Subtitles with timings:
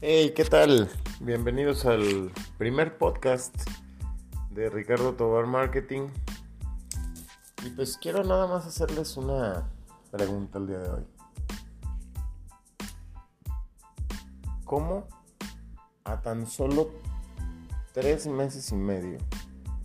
[0.00, 0.88] Hey, ¿qué tal?
[1.18, 3.52] Bienvenidos al primer podcast
[4.52, 6.06] de Ricardo Tobar Marketing.
[7.66, 9.68] Y pues quiero nada más hacerles una
[10.12, 11.04] pregunta el día de hoy.
[14.64, 15.08] ¿Cómo
[16.04, 16.90] a tan solo
[17.92, 19.18] tres meses y medio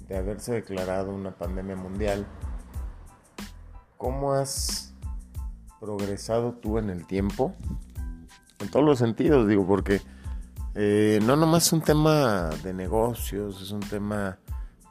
[0.08, 2.28] de haberse declarado una pandemia mundial,
[3.98, 4.94] cómo has
[5.80, 7.56] progresado tú en el tiempo?
[8.74, 10.02] Todos los sentidos, digo, porque
[10.74, 14.40] eh, no nomás es un tema de negocios, es un tema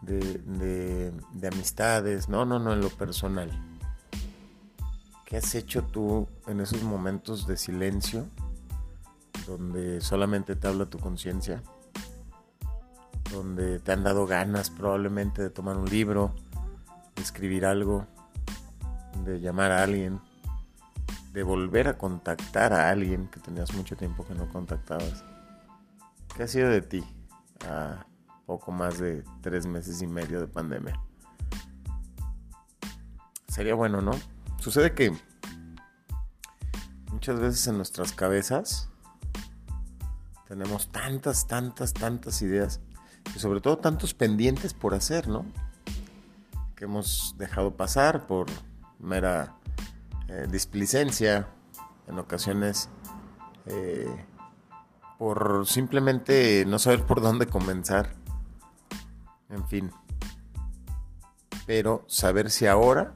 [0.02, 3.50] de, de, amistades, no, no, no, en lo personal.
[5.27, 8.28] ¿Qué has hecho tú en esos momentos de silencio
[9.48, 11.60] donde solamente te habla tu conciencia?
[13.33, 16.33] Donde te han dado ganas probablemente de tomar un libro,
[17.16, 18.06] de escribir algo,
[19.24, 20.20] de llamar a alguien,
[21.32, 25.25] de volver a contactar a alguien que tenías mucho tiempo que no contactabas.
[26.36, 27.02] ¿Qué ha sido de ti?
[27.66, 28.06] Ah,
[28.47, 31.00] poco más de tres meses y medio de pandemia.
[33.48, 34.12] Sería bueno, ¿no?
[34.58, 35.16] Sucede que
[37.10, 38.88] muchas veces en nuestras cabezas
[40.48, 42.80] tenemos tantas, tantas, tantas ideas
[43.34, 45.47] y sobre todo tantos pendientes por hacer, ¿no?
[46.77, 48.47] Que hemos dejado pasar por
[48.98, 49.55] mera
[50.33, 51.47] eh, displicencia,
[52.08, 52.88] en ocasiones
[53.66, 54.08] eh,
[55.19, 58.14] por simplemente no saber por dónde comenzar
[59.50, 59.91] en fin.
[61.66, 63.12] Pero saber si ahora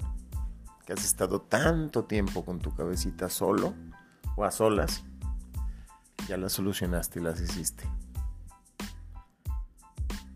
[0.84, 3.72] que has estado tanto tiempo con tu cabecita solo
[4.37, 5.03] o a solas,
[6.28, 7.89] ya las solucionaste y las hiciste.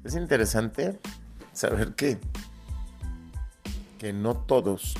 [0.02, 0.98] Es interesante
[1.52, 2.18] saber que,
[3.98, 4.96] que no todos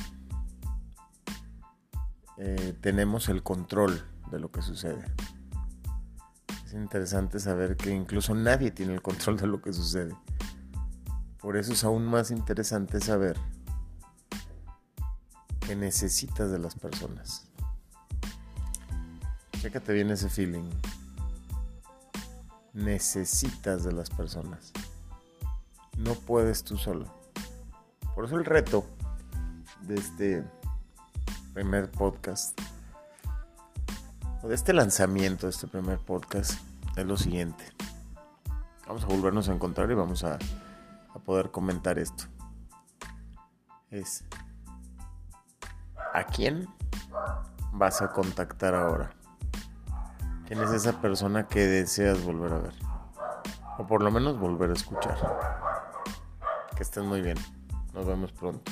[2.43, 5.05] eh, tenemos el control de lo que sucede.
[6.65, 10.15] Es interesante saber que incluso nadie tiene el control de lo que sucede.
[11.39, 13.37] Por eso es aún más interesante saber
[15.59, 17.47] que necesitas de las personas.
[19.59, 20.67] Chécate bien ese feeling.
[22.73, 24.73] Necesitas de las personas.
[25.95, 27.05] No puedes tú solo.
[28.15, 28.83] Por eso el reto
[29.83, 30.43] de este
[31.53, 32.59] primer podcast,
[34.41, 36.59] o de este lanzamiento de este primer podcast,
[36.95, 37.65] es lo siguiente.
[38.87, 40.39] Vamos a volvernos a encontrar y vamos a
[41.25, 42.25] poder comentar esto.
[43.89, 44.23] Es,
[46.13, 46.67] ¿a quién
[47.73, 49.11] vas a contactar ahora?
[50.47, 52.73] ¿Quién es esa persona que deseas volver a ver?
[53.77, 55.17] O por lo menos volver a escuchar.
[56.75, 57.37] Que estén muy bien.
[57.93, 58.71] Nos vemos pronto.